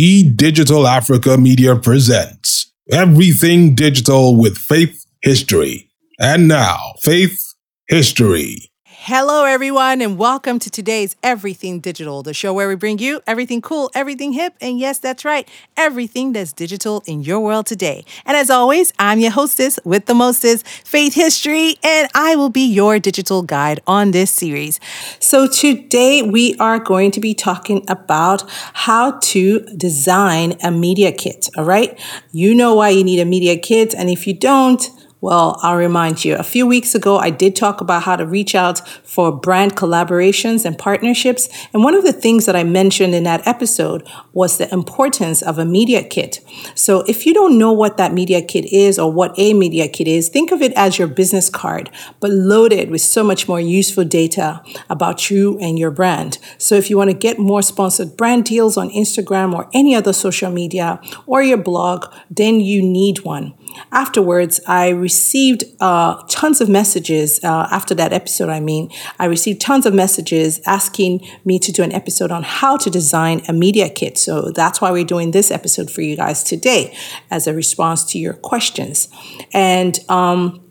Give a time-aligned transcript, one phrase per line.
[0.00, 5.90] eDigital Africa Media presents Everything Digital with Faith History.
[6.18, 7.38] And now, Faith
[7.86, 8.69] History.
[9.04, 13.62] Hello, everyone, and welcome to today's Everything Digital, the show where we bring you everything
[13.62, 18.04] cool, everything hip, and yes, that's right, everything that's digital in your world today.
[18.26, 22.60] And as always, I'm your hostess with the mostest, Faith History, and I will be
[22.60, 24.78] your digital guide on this series.
[25.18, 31.48] So today we are going to be talking about how to design a media kit,
[31.56, 31.98] all right?
[32.32, 36.24] You know why you need a media kit, and if you don't, well, I'll remind
[36.24, 36.36] you.
[36.36, 40.64] A few weeks ago, I did talk about how to reach out for brand collaborations
[40.64, 41.48] and partnerships.
[41.74, 45.58] And one of the things that I mentioned in that episode was the importance of
[45.58, 46.40] a media kit.
[46.74, 50.08] So if you don't know what that media kit is or what a media kit
[50.08, 54.04] is, think of it as your business card, but loaded with so much more useful
[54.04, 56.38] data about you and your brand.
[56.56, 60.14] So if you want to get more sponsored brand deals on Instagram or any other
[60.14, 63.54] social media or your blog, then you need one.
[63.92, 68.48] Afterwards, I received uh, tons of messages uh, after that episode.
[68.48, 72.76] I mean, I received tons of messages asking me to do an episode on how
[72.76, 74.18] to design a media kit.
[74.18, 76.96] So that's why we're doing this episode for you guys today
[77.30, 79.08] as a response to your questions.
[79.52, 80.62] And, um,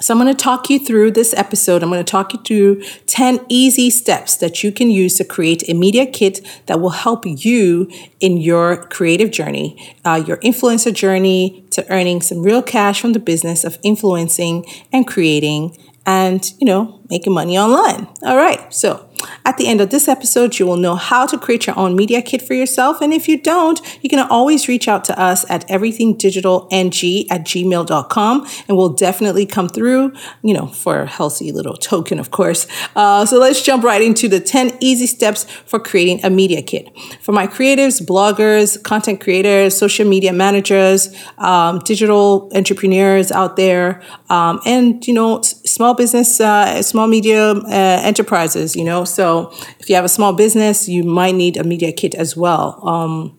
[0.00, 1.82] so, I'm going to talk you through this episode.
[1.82, 5.68] I'm going to talk you through 10 easy steps that you can use to create
[5.68, 11.64] a media kit that will help you in your creative journey, uh, your influencer journey
[11.70, 15.76] to earning some real cash from the business of influencing and creating
[16.08, 18.08] and, you know, making money online.
[18.22, 18.72] All right.
[18.72, 19.08] So,
[19.44, 22.22] at the end of this episode, you will know how to create your own media
[22.22, 23.00] kit for yourself.
[23.00, 26.66] And if you don't, you can always reach out to us at everythingdigitalng
[27.30, 32.30] at gmail.com and we'll definitely come through, you know, for a healthy little token, of
[32.30, 32.66] course.
[32.94, 36.88] Uh, so let's jump right into the 10 easy steps for creating a media kit.
[37.20, 44.60] For my creatives, bloggers, content creators, social media managers, um, digital entrepreneurs out there, um,
[44.64, 45.42] and, you know,
[45.78, 50.32] small business, uh, small media uh, enterprises, you know, so if you have a small
[50.32, 52.80] business, you might need a media kit as well.
[52.82, 53.38] Um,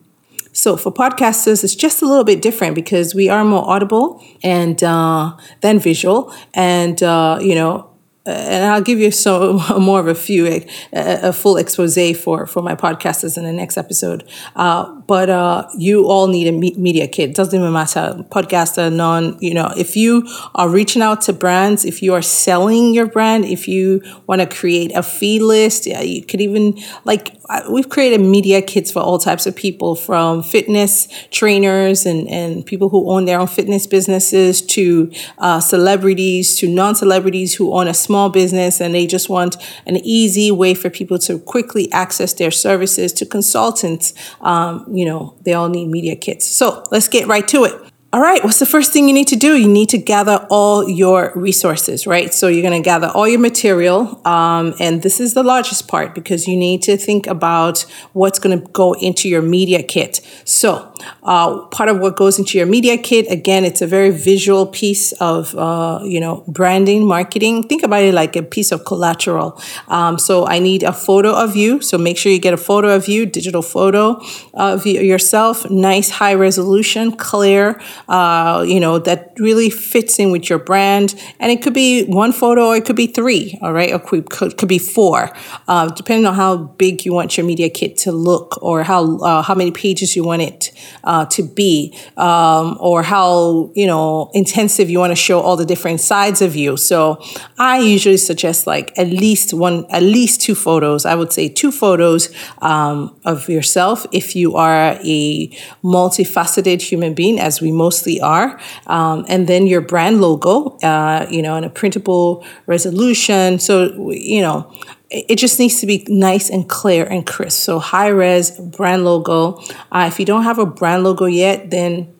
[0.52, 4.82] so for podcasters, it's just a little bit different because we are more audible and
[4.82, 7.89] uh, than visual, and uh, you know
[8.26, 12.62] and I'll give you so more of a few a, a, full expose for for
[12.62, 14.28] my podcasters in the next episode.
[14.56, 17.30] Uh, but uh, you all need a media kit.
[17.30, 19.38] It doesn't even matter podcaster, non.
[19.40, 23.44] You know, if you are reaching out to brands, if you are selling your brand,
[23.44, 27.39] if you want to create a feed list, yeah, you could even like
[27.70, 32.88] we've created media kits for all types of people, from fitness trainers and and people
[32.88, 37.94] who own their own fitness businesses to uh, celebrities to non celebrities who own a
[37.94, 39.56] small business and they just want
[39.86, 44.14] an easy way for people to quickly access their services to consultants.
[44.40, 46.46] Um, you know, they all need media kits.
[46.46, 47.89] So let's get right to it.
[48.12, 49.56] All right, what's the first thing you need to do?
[49.56, 52.34] You need to gather all your resources, right?
[52.34, 54.20] So you're going to gather all your material.
[54.26, 57.82] Um, and this is the largest part because you need to think about
[58.12, 60.22] what's going to go into your media kit.
[60.44, 64.66] So, uh, part of what goes into your media kit, again, it's a very visual
[64.66, 67.68] piece of, uh, you know, branding, marketing.
[67.68, 69.62] Think about it like a piece of collateral.
[69.86, 71.80] Um, so I need a photo of you.
[71.80, 74.20] So make sure you get a photo of you, digital photo
[74.52, 80.58] of yourself, nice, high resolution, clear uh, you know, that really fits in with your
[80.58, 81.14] brand.
[81.38, 84.28] And it could be one photo or it could be three, all right, or could,
[84.28, 85.30] could, be four,
[85.68, 89.42] uh, depending on how big you want your media kit to look or how, uh,
[89.42, 90.72] how many pages you want it
[91.04, 95.64] uh, to be um, or how, you know, intensive you want to show all the
[95.64, 96.76] different sides of you.
[96.76, 97.22] So
[97.58, 101.06] I usually suggest like at least one, at least two photos.
[101.06, 105.46] I would say two photos um, of yourself if you are a
[105.84, 108.58] multifaceted human being, as we most mostly are.
[108.86, 113.58] Um, and then your brand logo, uh, you know, and a printable resolution.
[113.58, 114.72] So, you know,
[115.10, 117.60] it just needs to be nice and clear and crisp.
[117.64, 119.60] So high res brand logo.
[119.90, 122.12] Uh, if you don't have a brand logo yet, then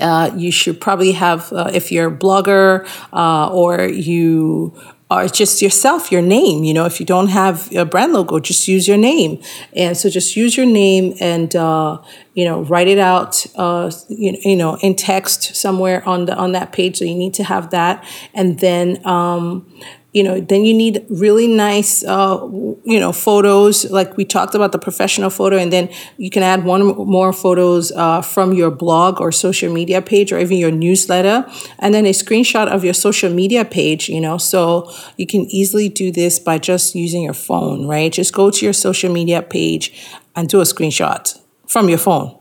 [0.00, 4.72] uh, you should probably have, uh, if you're a blogger uh, or you
[5.10, 6.62] or just yourself, your name.
[6.62, 9.42] You know, if you don't have a brand logo, just use your name.
[9.74, 11.98] And so just use your name and, uh,
[12.34, 16.52] you know, write it out, uh, you, you know, in text somewhere on the on
[16.52, 16.98] that page.
[16.98, 18.04] So you need to have that.
[18.34, 19.66] And then, um,
[20.12, 22.38] you know then you need really nice uh,
[22.84, 26.64] you know photos like we talked about the professional photo and then you can add
[26.64, 31.46] one more photos uh, from your blog or social media page or even your newsletter
[31.78, 35.88] and then a screenshot of your social media page you know so you can easily
[35.88, 39.92] do this by just using your phone right just go to your social media page
[40.34, 42.36] and do a screenshot from your phone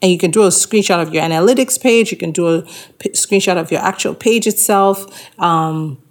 [0.00, 2.10] and you can do a screenshot of your analytics page.
[2.10, 2.62] You can do a
[2.98, 5.06] p- screenshot of your actual page itself.
[5.38, 6.02] Um,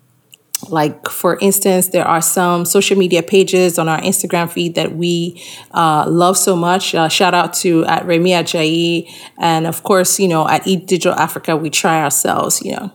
[0.70, 5.42] like for instance there are some social media pages on our instagram feed that we
[5.72, 6.94] uh, love so much.
[6.94, 9.10] Uh, shout out to at remy ajayi.
[9.38, 12.92] And of course you know at eDigital Africa we try ourselves you know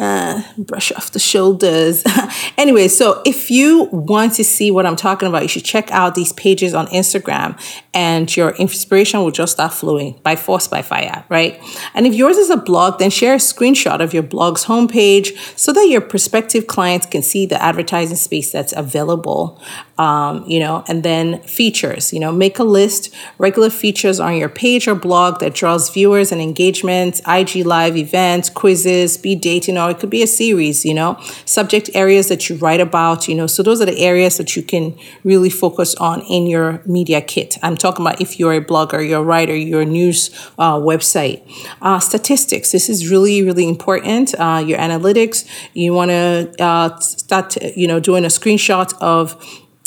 [0.00, 2.02] uh, brush off the shoulders.
[2.58, 6.14] anyway, so if you want to see what I'm talking about, you should check out
[6.14, 7.60] these pages on Instagram
[7.92, 11.60] and your inspiration will just start flowing by force, by fire, right?
[11.92, 15.72] And if yours is a blog, then share a screenshot of your blog's homepage so
[15.72, 19.60] that your prospective clients can see the advertising space that's available.
[19.98, 24.48] Um, you know, and then features, you know, make a list, regular features on your
[24.48, 29.89] page or blog that draws viewers and engagements, IG live events, quizzes, speed dating, or
[29.90, 33.46] it could be a series, you know, subject areas that you write about, you know.
[33.46, 37.58] So those are the areas that you can really focus on in your media kit.
[37.62, 41.42] I'm talking about if you're a blogger, you're a writer, you're a news uh, website.
[41.82, 44.34] Uh, statistics, this is really, really important.
[44.38, 45.44] Uh, your analytics,
[45.74, 49.36] you want to uh, start, you know, doing a screenshot of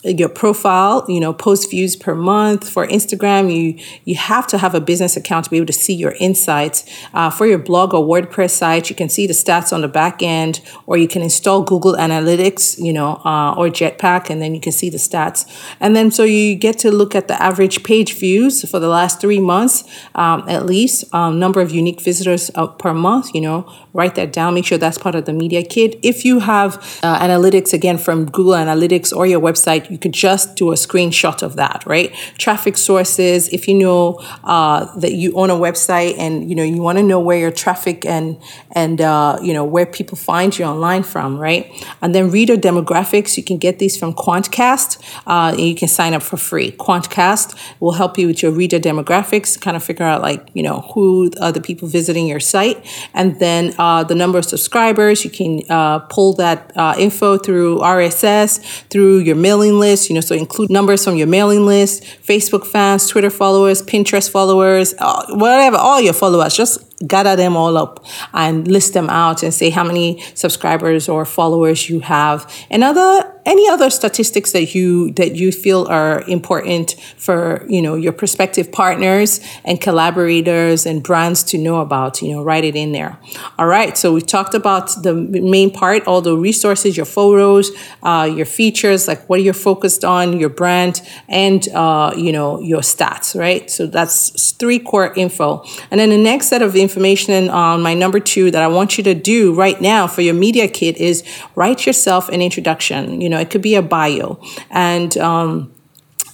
[0.03, 2.69] your profile you know post views per month.
[2.69, 5.93] For instagram you you have to have a business account to be able to see
[5.93, 6.83] your insights.
[7.13, 10.21] Uh, for your blog or wordpress site you can see the stats on the back
[10.21, 14.61] end or you can install google analytics you know uh, or jetpack and then you
[14.61, 15.45] can see the stats.
[15.79, 19.21] And then so you get to look at the average page views for the last
[19.21, 19.83] three months
[20.15, 23.71] um, at least um, number of unique visitors uh, per month you know.
[23.93, 24.55] Write that down.
[24.55, 25.99] Make sure that's part of the media kit.
[26.01, 30.55] If you have uh, analytics again from google analytics or your website you could just
[30.55, 32.11] do a screenshot of that, right?
[32.39, 36.81] Traffic sources, if you know uh, that you own a website and you know you
[36.81, 38.41] want to know where your traffic and
[38.71, 41.63] and uh, you know where people find you online from, right?
[42.01, 44.91] And then reader demographics, you can get these from Quantcast,
[45.27, 46.71] uh, and you can sign up for free.
[46.71, 50.81] Quantcast will help you with your reader demographics, kind of figure out like you know
[50.95, 55.23] who are the people visiting your site, and then uh, the number of subscribers.
[55.23, 58.51] You can uh, pull that uh, info through RSS,
[58.89, 63.07] through your mailing list, you know, so include numbers from your mailing list, Facebook fans,
[63.07, 64.93] Twitter followers, Pinterest followers,
[65.29, 66.55] whatever, all your followers.
[66.55, 66.77] Just
[67.07, 68.03] gather them all up
[68.33, 73.32] and list them out and say how many subscribers or followers you have and other
[73.45, 78.71] any other statistics that you that you feel are important for you know your prospective
[78.71, 83.17] partners and collaborators and brands to know about you know write it in there.
[83.57, 87.71] All right so we talked about the main part all the resources your photos
[88.03, 92.81] uh, your features like what you're focused on your brand and uh, you know your
[92.81, 93.69] stats right?
[93.69, 95.63] So that's three core info.
[95.91, 99.03] And then the next set of information on my number two that I want you
[99.05, 101.23] to do right now for your media kit is
[101.55, 103.21] write yourself an introduction.
[103.21, 104.39] You know, it could be a bio.
[104.69, 105.73] And, um,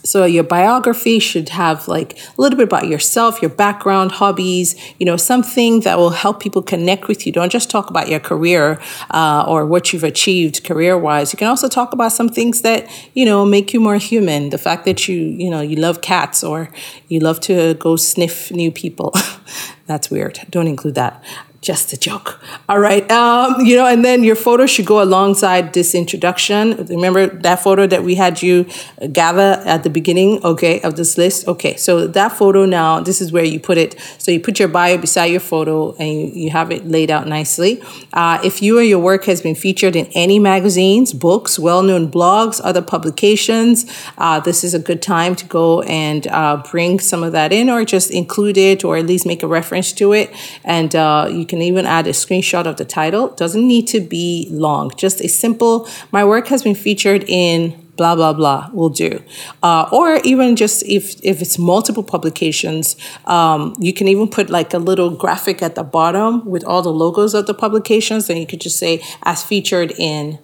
[0.04, 5.06] so your biography should have like a little bit about yourself, your background, hobbies, you
[5.06, 7.31] know, something that will help people connect with you.
[7.31, 8.81] Don't just talk about your career
[9.12, 11.34] uh, or what you've achieved career wise.
[11.34, 14.50] You can also talk about some things that, you know, make you more human.
[14.50, 16.69] The fact that you, you know, you love cats or
[17.10, 19.13] you love to go sniff new people.
[19.86, 20.40] That's weird.
[20.50, 21.24] Don't include that
[21.62, 22.40] just a joke.
[22.69, 23.10] All right.
[23.12, 26.86] Um, you know, and then your photo should go alongside this introduction.
[26.86, 28.66] Remember that photo that we had you
[29.12, 31.48] gather at the beginning, okay, of this list?
[31.48, 31.75] Okay.
[31.75, 34.00] So that photo now, this is where you put it.
[34.19, 37.27] So you put your bio beside your photo and you, you have it laid out
[37.27, 37.82] nicely.
[38.13, 42.10] Uh, if you or your work has been featured in any magazines, books, well known
[42.10, 43.86] blogs, other publications,
[44.18, 47.70] uh, this is a good time to go and uh, bring some of that in
[47.70, 50.31] or just include it or at least make a reference to it.
[50.63, 53.29] And uh, you can even add a screenshot of the title.
[53.29, 58.15] Doesn't need to be long, just a simple, my work has been featured in blah
[58.15, 59.22] blah blah will do.
[59.62, 64.74] Uh, or even just if if it's multiple publications um, you can even put like
[64.74, 68.48] a little graphic at the bottom with all the logos of the publications and you
[68.48, 70.39] could just say as featured in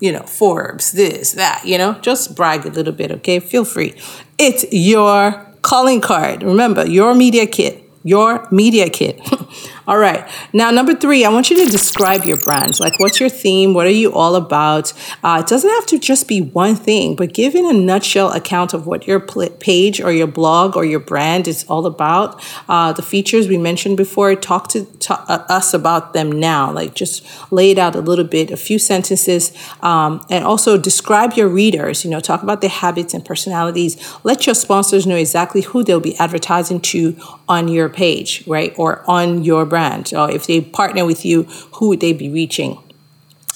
[0.00, 1.92] you know forbes this that you know?
[2.00, 3.40] Just brag a little bit okay?
[3.40, 3.92] Feel free.
[4.38, 6.42] It's your calling card.
[6.42, 9.20] Remember your media kit your media kit
[9.90, 10.24] All right.
[10.52, 12.78] Now, number three, I want you to describe your brand.
[12.78, 13.74] Like, what's your theme?
[13.74, 14.92] What are you all about?
[15.24, 18.72] Uh, it doesn't have to just be one thing, but give in a nutshell account
[18.72, 22.40] of what your page or your blog or your brand is all about.
[22.68, 26.70] Uh, the features we mentioned before, talk to, uh, us about them now.
[26.70, 29.50] Like, just lay it out a little bit, a few sentences,
[29.82, 32.04] um, and also describe your readers.
[32.04, 33.96] You know, talk about their habits and personalities.
[34.22, 37.16] Let your sponsors know exactly who they'll be advertising to
[37.48, 40.12] on your page, right, or on your brand?
[40.14, 41.44] Or if they partner with you,
[41.74, 42.78] who would they be reaching?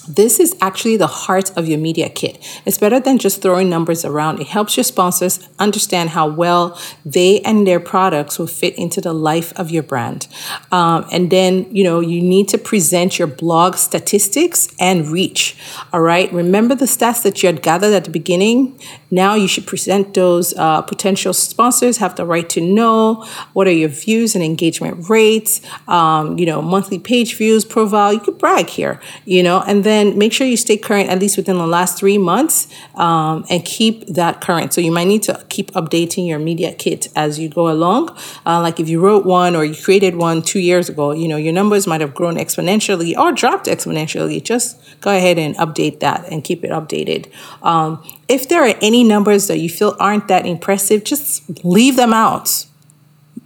[0.08, 2.38] This is actually the heart of your media kit.
[2.64, 4.40] It's better than just throwing numbers around.
[4.40, 9.12] It helps your sponsors understand how well they and their products will fit into the
[9.12, 10.26] life of your brand.
[10.72, 15.56] Um, and then, you know, you need to present your blog statistics and reach.
[15.92, 16.32] All right.
[16.32, 18.78] Remember the stats that you had gathered at the beginning?
[19.10, 23.72] Now you should present those uh, potential sponsors, have the right to know what are
[23.72, 28.12] your views and engagement rates, um, you know, monthly page views, profile.
[28.12, 31.18] You could brag here, you know, and then then make sure you stay current at
[31.20, 34.74] least within the last three months um, and keep that current.
[34.74, 38.10] So you might need to keep updating your media kit as you go along.
[38.44, 41.36] Uh, like if you wrote one or you created one two years ago, you know,
[41.36, 44.42] your numbers might have grown exponentially or dropped exponentially.
[44.42, 47.30] Just go ahead and update that and keep it updated.
[47.62, 52.12] Um, if there are any numbers that you feel aren't that impressive, just leave them
[52.12, 52.66] out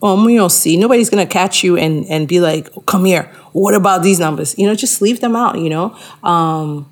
[0.02, 0.76] um, you'll see.
[0.76, 3.30] Nobody's gonna catch you and and be like, oh, "Come here.
[3.58, 5.58] What about these numbers?" You know, just leave them out.
[5.58, 6.86] You know, um,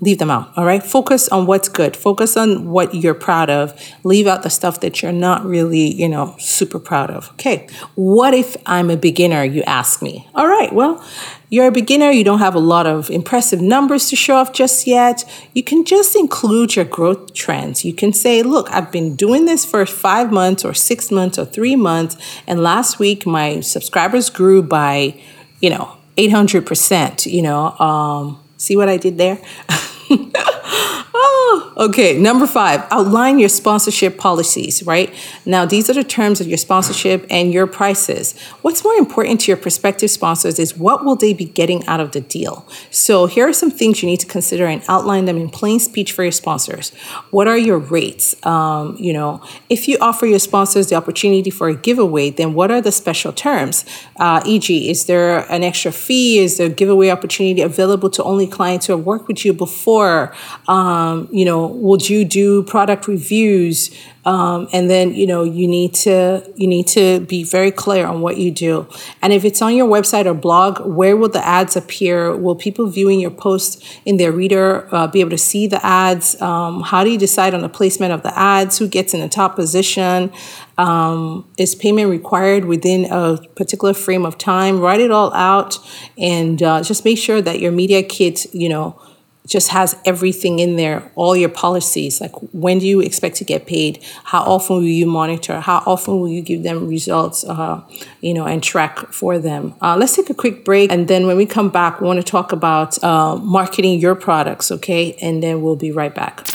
[0.00, 0.52] leave them out.
[0.56, 0.82] All right.
[0.82, 1.96] Focus on what's good.
[1.96, 3.72] Focus on what you're proud of.
[4.04, 7.30] Leave out the stuff that you're not really, you know, super proud of.
[7.32, 7.66] Okay.
[7.94, 9.42] What if I'm a beginner?
[9.44, 10.28] You ask me.
[10.34, 10.72] All right.
[10.72, 11.02] Well,
[11.48, 14.84] you're a beginner, you don't have a lot of impressive numbers to show off just
[14.86, 15.24] yet.
[15.54, 17.84] You can just include your growth trends.
[17.84, 21.44] You can say, look, I've been doing this for five months or six months or
[21.44, 22.16] three months.
[22.48, 25.22] And last week, my subscribers grew by,
[25.66, 27.26] you know, 800%.
[27.26, 29.42] You know, um, see what I did there?
[31.26, 32.18] oh, okay.
[32.18, 35.12] Number five, outline your sponsorship policies, right?
[35.44, 38.38] Now, these are the terms of your sponsorship and your prices.
[38.62, 42.12] What's more important to your prospective sponsors is what will they be getting out of
[42.12, 42.66] the deal?
[42.90, 46.12] So, here are some things you need to consider and outline them in plain speech
[46.12, 46.90] for your sponsors.
[47.30, 48.34] What are your rates?
[48.46, 52.70] Um, you know, if you offer your sponsors the opportunity for a giveaway, then what
[52.70, 53.84] are the special terms?
[54.16, 56.38] Uh, e.g., is there an extra fee?
[56.38, 60.34] Is there a giveaway opportunity available to only clients who have worked with you before?
[60.68, 63.90] Um, you know, would you do product reviews?
[64.26, 68.22] Um, and then you know you need to you need to be very clear on
[68.22, 68.88] what you do.
[69.22, 72.36] And if it's on your website or blog, where will the ads appear?
[72.36, 76.40] Will people viewing your post in their reader uh, be able to see the ads?
[76.42, 78.78] Um, how do you decide on the placement of the ads?
[78.78, 80.32] Who gets in the top position?
[80.76, 84.80] Um, is payment required within a particular frame of time?
[84.80, 85.78] Write it all out
[86.18, 89.00] and uh, just make sure that your media kit, you know,
[89.46, 93.66] just has everything in there, all your policies, like when do you expect to get
[93.66, 97.80] paid, how often will you monitor, how often will you give them results, uh,
[98.20, 99.74] you know, and track for them.
[99.80, 102.24] Uh, let's take a quick break, and then when we come back, we want to
[102.24, 105.16] talk about uh, marketing your products, okay?
[105.22, 106.46] And then we'll be right back.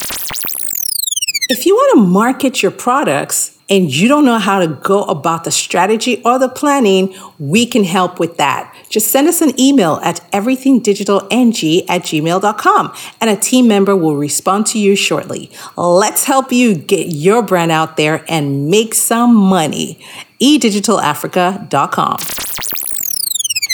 [1.50, 5.46] If you want to market your products, and you don't know how to go about
[5.46, 8.76] the strategy or the planning, we can help with that.
[8.90, 14.66] Just send us an email at everythingdigitalng at gmail.com and a team member will respond
[14.68, 15.50] to you shortly.
[15.78, 19.98] Let's help you get your brand out there and make some money.
[20.42, 22.18] edigitalafrica.com.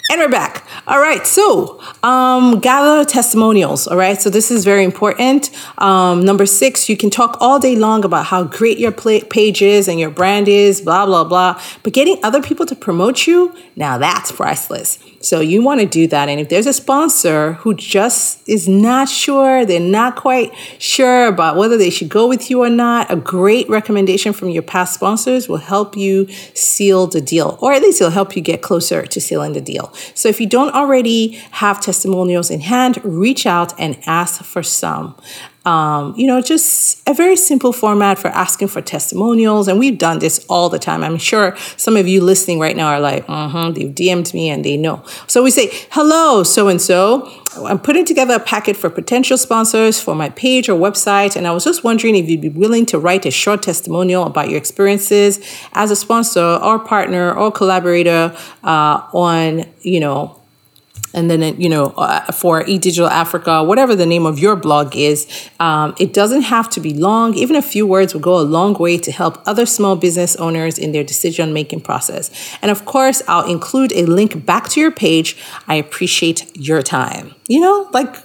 [0.09, 0.65] And we're back.
[0.87, 3.87] All right, so um, gather testimonials.
[3.87, 5.49] All right, so this is very important.
[5.79, 9.89] Um, number six, you can talk all day long about how great your page is
[9.89, 11.61] and your brand is, blah, blah, blah.
[11.83, 14.97] But getting other people to promote you, now that's priceless.
[15.27, 16.29] So you want to do that.
[16.29, 21.57] And if there's a sponsor who just is not sure, they're not quite sure about
[21.57, 25.49] whether they should go with you or not, a great recommendation from your past sponsors
[25.49, 29.19] will help you seal the deal, or at least it'll help you get closer to
[29.19, 29.91] sealing the deal.
[30.15, 35.13] So if you don't already have testimonials in hand, reach out and ask for some.
[35.67, 39.67] Um, you know, just a very simple format for asking for testimonials.
[39.67, 41.03] And we've done this all the time.
[41.03, 44.63] I'm sure some of you listening right now are like, mm-hmm, they've DM'd me and
[44.63, 45.03] they know.
[45.27, 47.29] So we say, hello, so and so.
[47.65, 51.35] I'm putting together a packet for potential sponsors for my page or website.
[51.35, 54.47] And I was just wondering if you'd be willing to write a short testimonial about
[54.47, 58.33] your experiences as a sponsor or partner or collaborator
[58.63, 60.36] uh, on, you know,
[61.13, 65.49] and then you know uh, for eDigital Africa, whatever the name of your blog is,
[65.59, 67.33] um, it doesn't have to be long.
[67.35, 70.77] Even a few words will go a long way to help other small business owners
[70.77, 72.31] in their decision making process.
[72.61, 75.37] And of course, I'll include a link back to your page.
[75.67, 77.33] I appreciate your time.
[77.47, 78.15] You know, like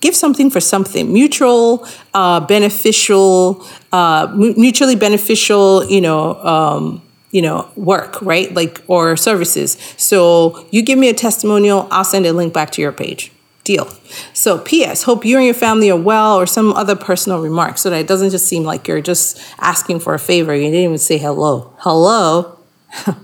[0.00, 7.68] give something for something mutual uh, beneficial uh, mutually beneficial you know um, you know,
[7.74, 8.54] work, right?
[8.54, 9.76] Like, or services.
[9.96, 13.32] So you give me a testimonial, I'll send a link back to your page.
[13.64, 13.86] Deal.
[14.32, 15.04] So, P.S.
[15.04, 18.08] Hope you and your family are well, or some other personal remarks, so that it
[18.08, 20.52] doesn't just seem like you're just asking for a favor.
[20.52, 21.72] You didn't even say hello.
[21.78, 22.58] Hello.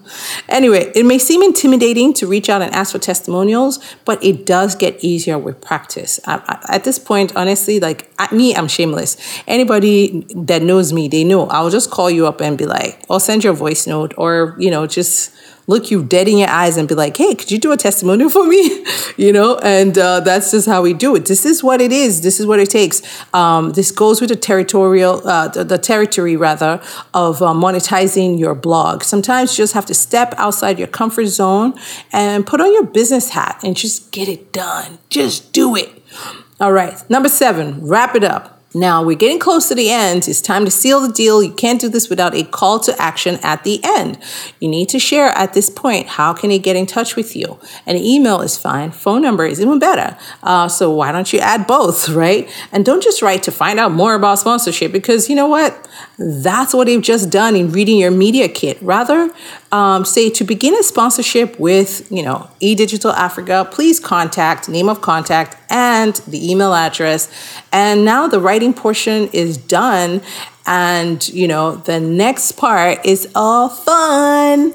[0.49, 4.75] Anyway, it may seem intimidating to reach out and ask for testimonials, but it does
[4.75, 6.19] get easier with practice.
[6.25, 9.17] I, I, at this point, honestly, like at me, I'm shameless.
[9.47, 13.21] Anybody that knows me, they know I'll just call you up and be like, I'll
[13.21, 15.35] send you a voice note or, you know, just
[15.69, 18.31] look you dead in your eyes and be like, hey, could you do a testimonial
[18.31, 18.85] for me?
[19.17, 21.27] you know, and uh, that's just how we do it.
[21.27, 22.23] This is what it is.
[22.23, 23.03] This is what it takes.
[23.35, 26.83] Um, this goes with the territorial, uh, the, the, territory rather,
[27.15, 29.05] of uh, monetizing your blog.
[29.05, 31.75] Sometimes you just have to step outside your comfort zone
[32.13, 34.99] and put on your business hat and just get it done.
[35.11, 36.03] Just do it.
[36.61, 37.09] All right.
[37.09, 38.58] Number seven, wrap it up.
[38.75, 40.29] Now we're getting close to the end.
[40.29, 41.43] It's time to seal the deal.
[41.43, 44.19] You can't do this without a call to action at the end.
[44.61, 47.59] You need to share at this point how can they get in touch with you.
[47.87, 48.91] An email is fine.
[48.91, 50.19] Phone number is even better.
[50.43, 52.47] Uh, so why don't you add both, right?
[52.71, 55.89] And don't just write to find out more about sponsorship because you know what?
[56.19, 58.77] That's what they've just done in reading your media kit.
[58.83, 59.31] Rather,
[59.71, 65.01] um, say to begin a sponsorship with, you know, eDigital Africa, please contact name of
[65.01, 67.29] contact and the email address.
[67.73, 70.23] And now the writing portion is done.
[70.67, 74.75] And, you know, the next part is all fun.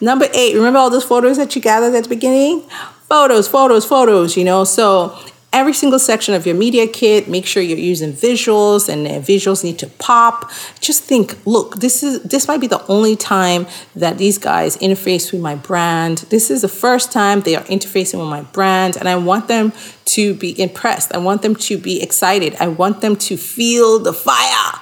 [0.00, 2.62] Number eight, remember all those photos that you gathered at the beginning?
[3.08, 4.64] Photos, photos, photos, you know.
[4.64, 5.18] So
[5.54, 9.78] every single section of your media kit make sure you're using visuals and visuals need
[9.78, 10.50] to pop.
[10.80, 15.32] Just think look this is this might be the only time that these guys interface
[15.32, 16.18] with my brand.
[16.28, 19.72] This is the first time they are interfacing with my brand and i want them
[20.16, 21.14] to be impressed.
[21.14, 22.56] I want them to be excited.
[22.60, 24.80] I want them to feel the fire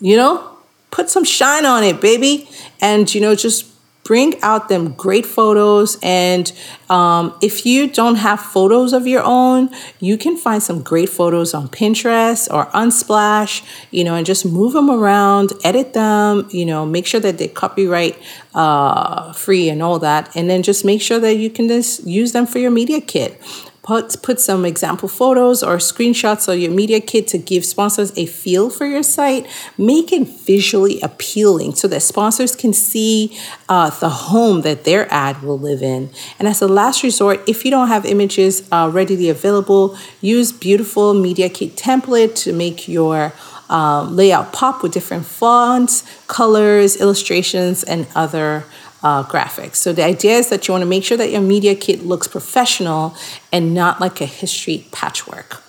[0.00, 0.46] you know?
[0.90, 2.48] Put some shine on it baby.
[2.80, 3.66] And you know just
[4.10, 5.96] bring out them great photos.
[6.02, 6.50] And
[6.88, 11.54] um, if you don't have photos of your own, you can find some great photos
[11.54, 16.84] on Pinterest or Unsplash, you know, and just move them around, edit them, you know,
[16.84, 18.18] make sure that they're copyright
[18.52, 20.34] uh, free and all that.
[20.34, 23.40] And then just make sure that you can just use them for your media kit
[23.82, 28.26] put, put some example photos or screenshots of your media kit to give sponsors a
[28.26, 29.46] feel for your site.
[29.78, 35.42] Make it visually appealing so that sponsors can see uh, the home that their ad
[35.42, 36.10] will live in.
[36.38, 41.14] And as a last resort, if you don't have images uh, readily available, use beautiful
[41.14, 43.32] media kit template to make your
[43.70, 48.64] um, layout pop with different fonts, colors, illustrations, and other
[49.02, 49.76] uh, graphics.
[49.76, 52.28] So the idea is that you want to make sure that your media kit looks
[52.28, 53.14] professional
[53.52, 55.62] and not like a history patchwork.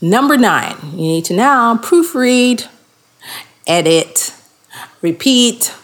[0.00, 2.68] Number nine, you need to now proofread,
[3.66, 4.32] edit,
[5.02, 5.74] repeat,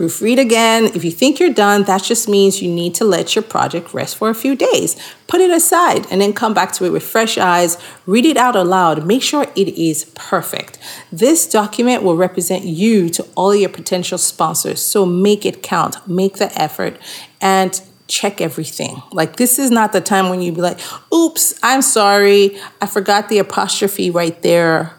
[0.00, 0.86] Proofread again.
[0.94, 4.16] If you think you're done, that just means you need to let your project rest
[4.16, 4.96] for a few days.
[5.26, 7.76] Put it aside and then come back to it with fresh eyes.
[8.06, 9.06] Read it out aloud.
[9.06, 10.78] Make sure it is perfect.
[11.12, 14.80] This document will represent you to all your potential sponsors.
[14.80, 16.98] So make it count, make the effort,
[17.38, 19.02] and check everything.
[19.12, 20.80] Like, this is not the time when you'd be like,
[21.12, 24.94] oops, I'm sorry, I forgot the apostrophe right there.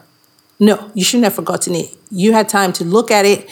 [0.60, 1.98] No, you shouldn't have forgotten it.
[2.12, 3.50] You had time to look at it,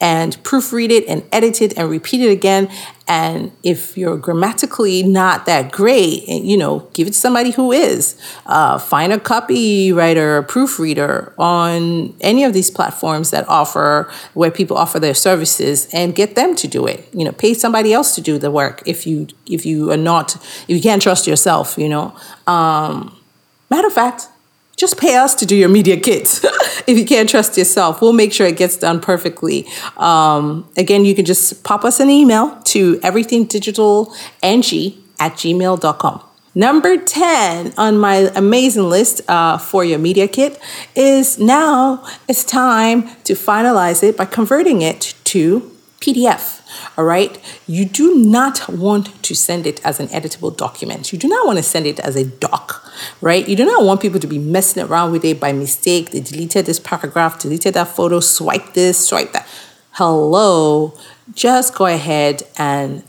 [0.00, 2.70] and proofread it and edit it and repeat it again.
[3.08, 8.20] And if you're grammatically not that great, you know, give it to somebody who is.
[8.46, 14.76] Uh, find a copywriter, a proofreader on any of these platforms that offer where people
[14.76, 17.08] offer their services, and get them to do it.
[17.12, 20.34] You know, pay somebody else to do the work if you if you are not
[20.34, 21.78] if you can't trust yourself.
[21.78, 23.16] You know, um,
[23.70, 24.26] matter of fact,
[24.76, 26.44] just pay us to do your media kits.
[26.86, 29.66] if you can't trust yourself, we'll make sure it gets done perfectly.
[29.96, 34.14] Um, again, you can just pop us an email to everythingdigitalng
[35.18, 36.22] at gmail.com.
[36.54, 40.58] Number 10 on my amazing list uh, for your media kit
[40.94, 46.55] is now it's time to finalize it by converting it to PDF.
[46.96, 47.38] All right.
[47.66, 51.12] You do not want to send it as an editable document.
[51.12, 53.46] You do not want to send it as a doc, right?
[53.46, 56.10] You do not want people to be messing around with it by mistake.
[56.10, 59.46] They deleted this paragraph, deleted that photo, swipe this, swipe that.
[59.92, 60.94] Hello.
[61.34, 63.02] Just go ahead and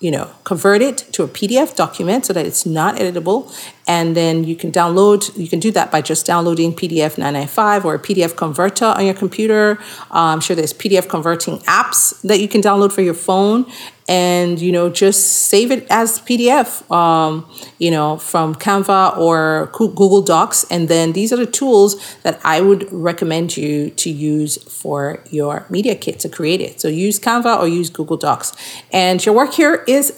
[0.00, 3.52] you know, convert it to a PDF document so that it's not editable.
[3.86, 7.94] And then you can download, you can do that by just downloading PDF 995 or
[7.94, 9.78] a PDF converter on your computer.
[10.10, 13.66] Uh, I'm sure there's PDF converting apps that you can download for your phone.
[14.08, 20.20] And you know just save it as pdf um, you know from canva or google
[20.20, 20.64] docs.
[20.68, 25.64] And then these are the tools that i would recommend you to use for your
[25.70, 26.80] media kit to create it.
[26.80, 28.52] So use canva or use google docs.
[28.92, 30.10] And your work here is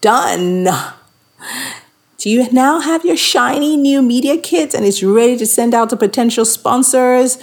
[0.00, 0.68] done
[2.20, 5.88] do you now have your shiny new media kit and it's ready to send out
[5.88, 7.38] to potential sponsors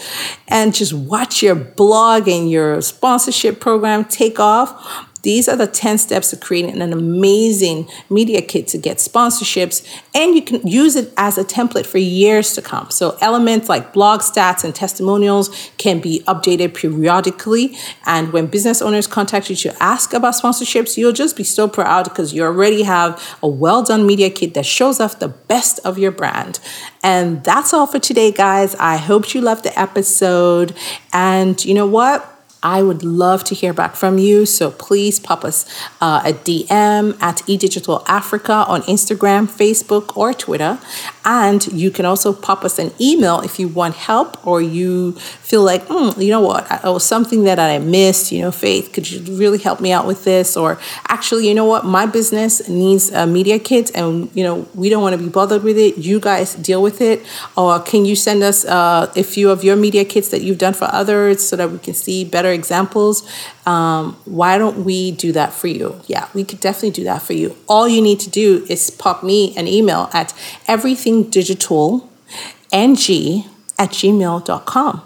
[0.48, 5.07] and just watch your blog and your sponsorship program take off?
[5.24, 10.36] These are the 10 steps to creating an amazing media kit to get sponsorships, and
[10.36, 12.90] you can use it as a template for years to come.
[12.92, 17.78] So, elements like blog stats and testimonials can be updated periodically.
[18.06, 22.06] And when business owners contact you to ask about sponsorships, you'll just be so proud
[22.06, 25.98] because you already have a well done media kit that shows off the best of
[25.98, 26.60] your brand.
[27.04, 28.76] And that's all for today, guys.
[28.76, 30.76] I hope you loved the episode.
[31.14, 32.37] And you know what?
[32.64, 34.46] I would love to hear back from you.
[34.46, 35.66] So please pop us
[36.02, 40.80] uh, a DM at eDigital Africa on Instagram, Facebook, or Twitter.
[41.30, 45.62] And you can also pop us an email if you want help or you feel
[45.62, 48.32] like, mm, you know what, was something that I missed.
[48.32, 50.56] You know, Faith, could you really help me out with this?
[50.56, 54.88] Or actually, you know what, my business needs a media kit and, you know, we
[54.88, 55.98] don't want to be bothered with it.
[55.98, 57.26] You guys deal with it.
[57.58, 60.74] Or can you send us uh, a few of your media kits that you've done
[60.74, 63.28] for others so that we can see better examples?
[63.66, 66.00] Um, why don't we do that for you?
[66.08, 67.58] Yeah, we could definitely do that for you.
[67.68, 70.34] All you need to do is pop me an email at
[71.24, 72.08] everythingdigitalng
[73.80, 75.02] at gmail.com.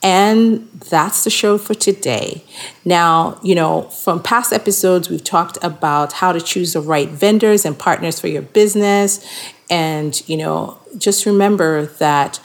[0.00, 2.44] And that's the show for today.
[2.84, 7.64] Now, you know, from past episodes, we've talked about how to choose the right vendors
[7.64, 9.26] and partners for your business.
[9.68, 12.38] And, you know, just remember that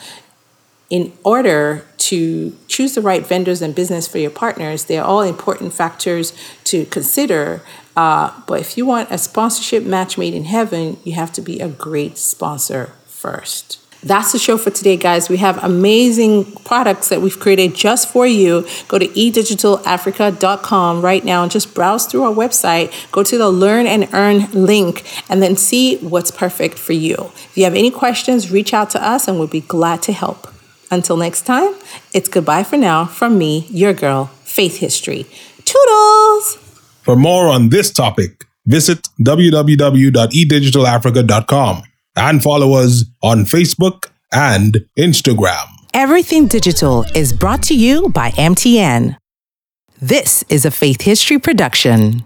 [0.94, 5.72] in order to choose the right vendors and business for your partners, they're all important
[5.72, 7.62] factors to consider.
[7.96, 11.58] Uh, but if you want a sponsorship match made in heaven, you have to be
[11.58, 13.80] a great sponsor first.
[14.04, 15.28] That's the show for today, guys.
[15.28, 18.64] We have amazing products that we've created just for you.
[18.86, 22.92] Go to edigitalafrica.com right now and just browse through our website.
[23.10, 27.16] Go to the Learn and Earn link and then see what's perfect for you.
[27.16, 30.53] If you have any questions, reach out to us and we'll be glad to help.
[30.90, 31.72] Until next time,
[32.12, 35.26] it's goodbye for now from me, your girl, Faith History.
[35.64, 36.56] Toodles!
[37.02, 41.82] For more on this topic, visit www.edigitalafrica.com
[42.16, 45.66] and follow us on Facebook and Instagram.
[45.92, 49.16] Everything Digital is brought to you by MTN.
[50.00, 52.24] This is a Faith History production.